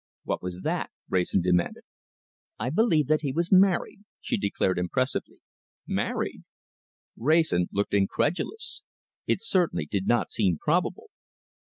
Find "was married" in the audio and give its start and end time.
3.31-3.99